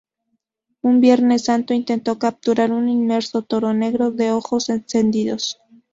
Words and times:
Un 0.81 0.99
Viernes 0.99 1.43
Santo, 1.45 1.75
intentó 1.75 2.17
capturar 2.17 2.71
un 2.71 2.89
inmenso 2.89 3.43
toro 3.43 3.71
negro 3.71 4.09
de 4.09 4.31
ojos 4.31 4.69
encendidos. 4.69 5.61